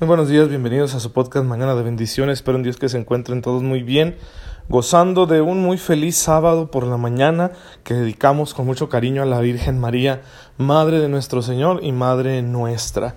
[0.00, 2.40] Muy buenos días, bienvenidos a su podcast Mañana de Bendiciones.
[2.40, 4.16] Espero en Dios que se encuentren todos muy bien,
[4.68, 7.52] gozando de un muy feliz sábado por la mañana
[7.84, 10.22] que dedicamos con mucho cariño a la Virgen María,
[10.58, 13.14] Madre de nuestro Señor y Madre nuestra.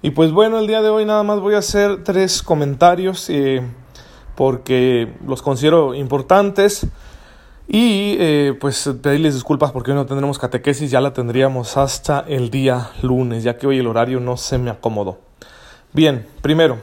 [0.00, 3.60] Y pues bueno, el día de hoy nada más voy a hacer tres comentarios eh,
[4.34, 6.86] porque los considero importantes.
[7.68, 12.48] Y eh, pues pedirles disculpas porque hoy no tendremos catequesis, ya la tendríamos hasta el
[12.48, 15.33] día lunes, ya que hoy el horario no se me acomodó.
[15.94, 16.78] Bien, primero,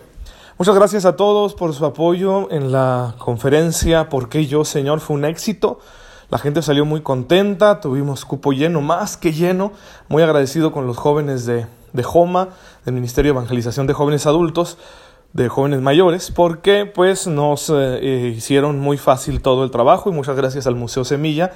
[0.57, 5.01] muchas gracias a todos por su apoyo en la conferencia ¿Por qué yo, Señor?
[5.01, 5.79] Fue un éxito.
[6.29, 9.73] La gente salió muy contenta, tuvimos cupo lleno, más que lleno.
[10.07, 12.51] Muy agradecido con los jóvenes de, de JOMA,
[12.85, 14.77] del Ministerio de Evangelización de Jóvenes Adultos,
[15.33, 20.13] de jóvenes mayores, porque pues nos eh, eh, hicieron muy fácil todo el trabajo y
[20.13, 21.51] muchas gracias al Museo Semilla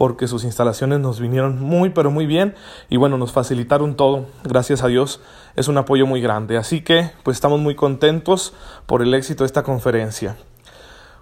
[0.00, 2.54] porque sus instalaciones nos vinieron muy pero muy bien
[2.88, 5.20] y bueno, nos facilitaron todo, gracias a Dios,
[5.56, 8.54] es un apoyo muy grande, así que pues estamos muy contentos
[8.86, 10.38] por el éxito de esta conferencia.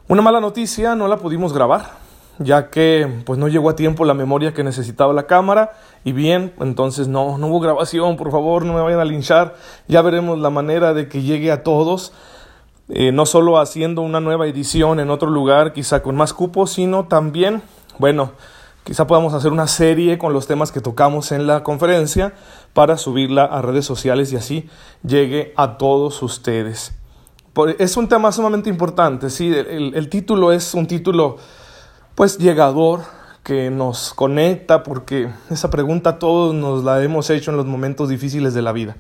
[0.07, 1.91] Una mala noticia, no la pudimos grabar,
[2.39, 5.73] ya que pues no llegó a tiempo la memoria que necesitaba la cámara
[6.05, 9.57] y bien, entonces no, no hubo grabación, por favor, no me vayan a linchar,
[9.89, 12.13] ya veremos la manera de que llegue a todos,
[12.91, 17.09] eh, no solo haciendo una nueva edición en otro lugar, quizá con más cupos, sino
[17.09, 17.61] también,
[17.98, 18.35] bueno,
[18.89, 22.33] quizá podamos hacer una serie con los temas que tocamos en la conferencia
[22.72, 24.70] para subirla a redes sociales y así
[25.03, 26.95] llegue a todos ustedes.
[27.78, 31.36] Es un tema sumamente importante, sí, el, título es un título
[32.14, 33.03] pues llegador
[33.42, 38.55] que nos conecta porque esa pregunta todos nos la hemos hecho en los momentos difíciles
[38.55, 38.97] de la vida.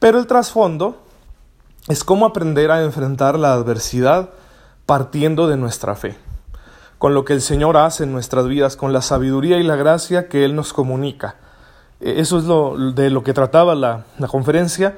[0.00, 0.98] Pero el trasfondo
[1.88, 4.28] es cómo aprender a enfrentar la adversidad
[4.84, 6.14] partiendo de nuestra fe,
[6.98, 10.28] con lo que el Señor hace en nuestras vidas, con la sabiduría y la gracia
[10.28, 11.36] que Él nos comunica.
[12.00, 14.96] E, eso es lo, de lo que trataba la, conferencia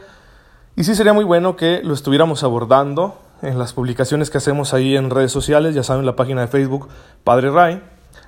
[0.77, 4.97] y sí sería muy bueno que lo estuviéramos abordando en las publicaciones que hacemos ahí
[4.97, 6.89] en redes sociales, ya saben, la página de Facebook
[7.25, 7.83] Padre Ray,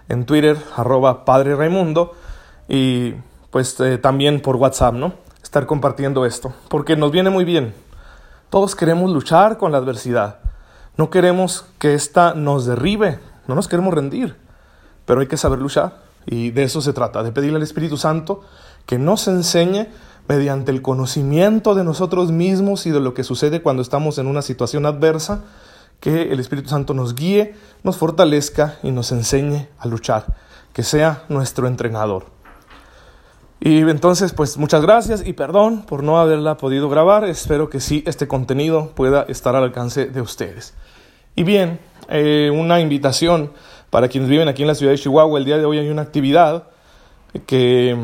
[0.08, 2.14] en Twitter arroba Padre Raimundo
[2.68, 3.14] y
[3.50, 5.14] pues eh, también por WhatsApp, ¿no?
[5.42, 7.74] Estar compartiendo esto, porque nos viene muy bien.
[8.48, 10.38] Todos queremos luchar con la adversidad.
[10.96, 14.36] No queremos que ésta nos derribe, no nos queremos rendir,
[15.04, 18.42] pero hay que saber luchar y de eso se trata, de pedirle al Espíritu Santo
[18.86, 19.88] que nos enseñe
[20.28, 24.42] mediante el conocimiento de nosotros mismos y de lo que sucede cuando estamos en una
[24.42, 25.44] situación adversa,
[26.00, 30.26] que el Espíritu Santo nos guíe, nos fortalezca y nos enseñe a luchar,
[30.72, 32.26] que sea nuestro entrenador.
[33.60, 37.24] Y entonces, pues muchas gracias y perdón por no haberla podido grabar.
[37.24, 40.74] Espero que sí este contenido pueda estar al alcance de ustedes.
[41.34, 43.52] Y bien, eh, una invitación
[43.88, 45.38] para quienes viven aquí en la ciudad de Chihuahua.
[45.38, 46.64] El día de hoy hay una actividad
[47.46, 47.96] que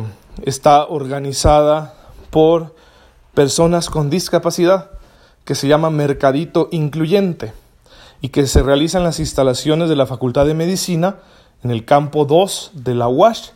[0.44, 1.94] está organizada
[2.31, 2.75] por
[3.34, 4.91] personas con discapacidad
[5.44, 7.53] que se llama Mercadito Incluyente
[8.22, 11.16] y que se realiza en las instalaciones de la Facultad de Medicina
[11.62, 13.50] en el campo 2 de la UASH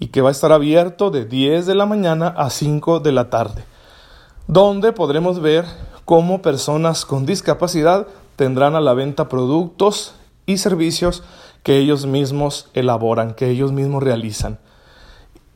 [0.00, 3.30] y que va a estar abierto de 10 de la mañana a 5 de la
[3.30, 3.64] tarde,
[4.48, 5.64] donde podremos ver
[6.04, 10.14] cómo personas con discapacidad tendrán a la venta productos
[10.46, 11.22] y servicios
[11.62, 14.58] que ellos mismos elaboran, que ellos mismos realizan.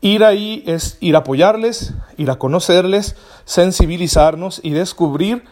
[0.00, 5.44] Ir ahí es ir a apoyarles, ir a conocerles, sensibilizarnos y descubrir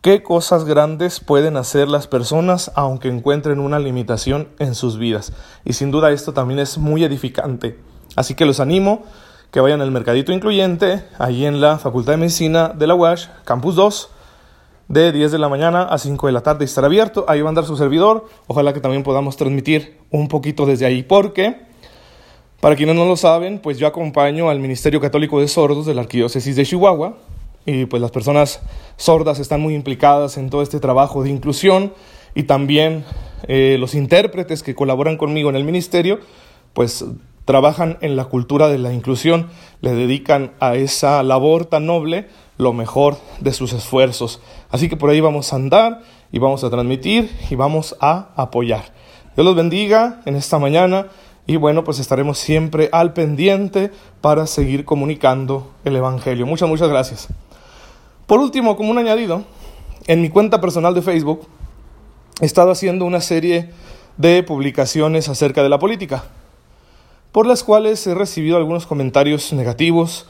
[0.00, 5.32] qué cosas grandes pueden hacer las personas aunque encuentren una limitación en sus vidas.
[5.64, 7.78] Y sin duda esto también es muy edificante.
[8.14, 9.04] Así que los animo
[9.50, 13.76] que vayan al Mercadito Incluyente, ahí en la Facultad de Medicina de la UASH, Campus
[13.76, 14.10] 2,
[14.88, 16.64] de 10 de la mañana a 5 de la tarde.
[16.64, 18.26] Estará abierto, ahí va a andar su servidor.
[18.46, 21.56] Ojalá que también podamos transmitir un poquito desde ahí, porque
[22.60, 26.02] para quienes no lo saben, pues yo acompaño al Ministerio Católico de Sordos de la
[26.02, 27.18] Arquidiócesis de Chihuahua
[27.66, 28.60] y pues las personas
[28.96, 31.92] sordas están muy implicadas en todo este trabajo de inclusión
[32.34, 33.04] y también
[33.48, 36.20] eh, los intérpretes que colaboran conmigo en el ministerio,
[36.72, 37.04] pues
[37.44, 39.48] trabajan en la cultura de la inclusión,
[39.80, 44.40] le dedican a esa labor tan noble lo mejor de sus esfuerzos.
[44.70, 46.02] Así que por ahí vamos a andar
[46.32, 48.92] y vamos a transmitir y vamos a apoyar.
[49.36, 51.08] Dios los bendiga en esta mañana.
[51.46, 53.90] Y bueno, pues estaremos siempre al pendiente
[54.22, 56.46] para seguir comunicando el Evangelio.
[56.46, 57.28] Muchas, muchas gracias.
[58.26, 59.44] Por último, como un añadido,
[60.06, 61.46] en mi cuenta personal de Facebook
[62.40, 63.70] he estado haciendo una serie
[64.16, 66.24] de publicaciones acerca de la política,
[67.34, 70.28] por las cuales he recibido algunos comentarios negativos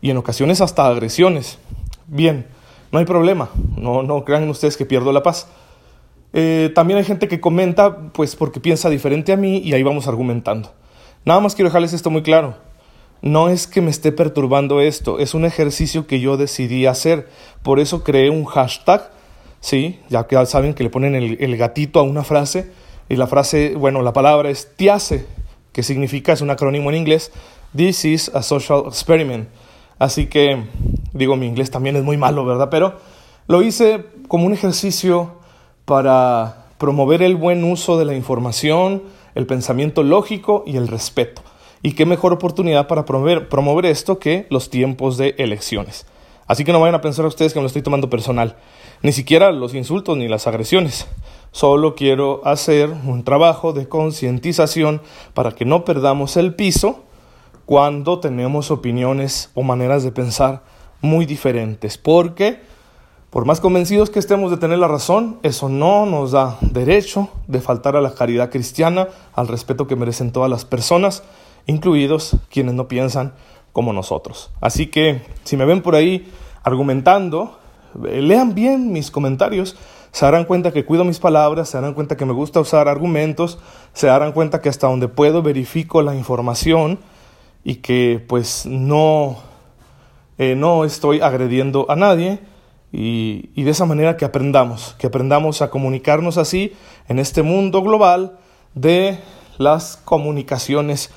[0.00, 1.58] y en ocasiones hasta agresiones.
[2.06, 2.46] Bien,
[2.92, 5.48] no hay problema, no, no crean ustedes que pierdo la paz.
[6.32, 10.06] Eh, también hay gente que comenta, pues porque piensa diferente a mí y ahí vamos
[10.06, 10.72] argumentando.
[11.24, 12.54] Nada más quiero dejarles esto muy claro.
[13.20, 17.28] no es que me esté perturbando esto, es un ejercicio que yo decidí hacer.
[17.64, 19.10] Por eso creé un hashtag,
[19.58, 19.98] ¿sí?
[20.08, 22.70] Ya que saben que le ponen el, el gatito a una frase,
[23.08, 25.26] y la frase, bueno, la palabra es tiase,
[25.74, 27.32] que significa, es un acrónimo en inglés,
[27.76, 29.48] This is a social experiment.
[29.98, 30.62] Así que,
[31.12, 32.68] digo, mi inglés también es muy malo, ¿verdad?
[32.70, 32.94] Pero
[33.48, 35.32] lo hice como un ejercicio
[35.84, 39.02] para promover el buen uso de la información,
[39.34, 41.42] el pensamiento lógico y el respeto.
[41.82, 46.06] Y qué mejor oportunidad para promover, esto que los tiempos de elecciones.
[46.46, 48.56] Así que no vayan a pensar ustedes que me lo estoy tomando personal.
[49.02, 51.08] Ni siquiera los insultos ni las agresiones.
[51.54, 55.00] Solo quiero hacer un trabajo de concientización
[55.34, 57.04] para que no perdamos el piso
[57.64, 60.64] cuando tenemos opiniones o maneras de pensar
[61.00, 61.96] muy diferentes.
[61.96, 62.58] Porque,
[63.30, 67.60] por más convencidos que estemos de tener la razón, eso no nos da derecho de
[67.60, 71.22] faltar a la caridad cristiana, al respeto que merecen todas las personas
[71.66, 73.32] incluidos quienes no piensan
[73.72, 74.50] como nosotros.
[74.60, 76.28] Así que si me ven por ahí
[76.64, 77.60] argumentando,
[78.02, 79.76] lean bien mis comentarios,
[80.12, 83.58] se darán cuenta que cuido mis palabras, se darán cuenta que me gusta usar argumentos,
[83.92, 87.00] se darán cuenta que hasta donde puedo verifico la información
[87.64, 89.38] y que pues no,
[90.38, 92.38] eh, no estoy agrediendo a nadie
[92.92, 96.74] y, y de esa manera que aprendamos, que aprendamos a comunicarnos así
[97.08, 98.38] en este mundo global
[98.74, 99.18] de
[99.58, 101.10] las comunicaciones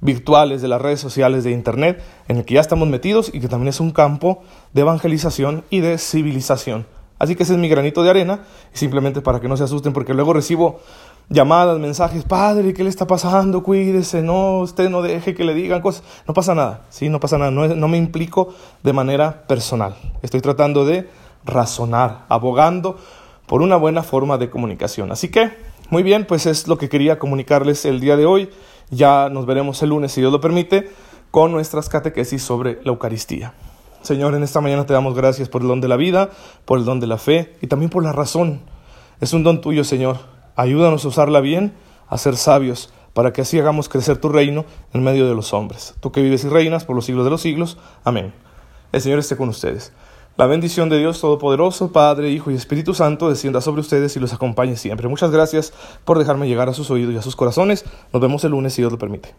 [0.00, 3.48] virtuales, de las redes sociales, de Internet, en el que ya estamos metidos y que
[3.48, 4.42] también es un campo
[4.72, 6.86] de evangelización y de civilización.
[7.18, 8.40] Así que ese es mi granito de arena,
[8.72, 10.80] simplemente para que no se asusten, porque luego recibo
[11.28, 13.62] llamadas, mensajes, padre, ¿qué le está pasando?
[13.62, 16.02] Cuídese, no, usted no deje que le digan cosas.
[16.26, 19.94] No pasa nada, sí, no pasa nada, no, no me implico de manera personal.
[20.22, 21.08] Estoy tratando de
[21.44, 22.98] razonar, abogando
[23.46, 25.12] por una buena forma de comunicación.
[25.12, 25.50] Así que,
[25.90, 28.50] muy bien, pues es lo que quería comunicarles el día de hoy.
[28.90, 30.90] Ya nos veremos el lunes, si Dios lo permite,
[31.30, 33.54] con nuestras catequesis sobre la Eucaristía.
[34.02, 36.30] Señor, en esta mañana te damos gracias por el don de la vida,
[36.64, 38.62] por el don de la fe y también por la razón.
[39.20, 40.18] Es un don tuyo, Señor.
[40.56, 41.74] Ayúdanos a usarla bien,
[42.08, 45.94] a ser sabios, para que así hagamos crecer tu reino en medio de los hombres.
[46.00, 47.78] Tú que vives y reinas por los siglos de los siglos.
[48.04, 48.32] Amén.
[48.92, 49.92] El Señor esté con ustedes.
[50.36, 54.32] La bendición de Dios Todopoderoso, Padre, Hijo y Espíritu Santo, descienda sobre ustedes y los
[54.32, 55.08] acompañe siempre.
[55.08, 55.72] Muchas gracias
[56.04, 57.84] por dejarme llegar a sus oídos y a sus corazones.
[58.12, 59.34] Nos vemos el lunes si Dios lo permite.